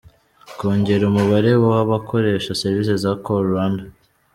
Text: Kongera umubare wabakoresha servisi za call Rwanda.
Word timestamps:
Kongera 0.57 1.03
umubare 1.11 1.51
wabakoresha 1.65 2.57
servisi 2.61 2.93
za 3.03 3.11
call 3.23 3.43
Rwanda. 3.51 3.83